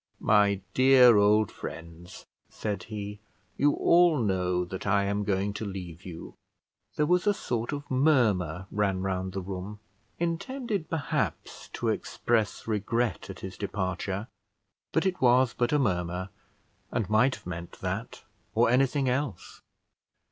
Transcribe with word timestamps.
"My 0.19 0.61
dear 0.73 1.15
old 1.17 1.51
friends," 1.51 2.25
said 2.49 2.85
he, 2.85 3.19
"you 3.55 3.73
all 3.73 4.17
know 4.17 4.65
that 4.65 4.87
I 4.87 5.03
am 5.03 5.23
going 5.23 5.53
to 5.53 5.63
leave 5.63 6.07
you." 6.07 6.33
There 6.95 7.05
was 7.05 7.27
a 7.27 7.35
sort 7.35 7.71
of 7.71 7.83
murmur 7.91 8.65
ran 8.71 9.03
round 9.03 9.33
the 9.33 9.43
room, 9.43 9.79
intended, 10.17 10.89
perhaps, 10.89 11.69
to 11.73 11.89
express 11.89 12.65
regret 12.65 13.29
at 13.29 13.41
his 13.41 13.59
departure; 13.59 14.27
but 14.91 15.05
it 15.05 15.21
was 15.21 15.53
but 15.53 15.71
a 15.71 15.77
murmur, 15.77 16.29
and 16.89 17.07
might 17.07 17.35
have 17.35 17.45
meant 17.45 17.73
that 17.81 18.23
or 18.55 18.71
anything 18.71 19.07
else. 19.07 19.61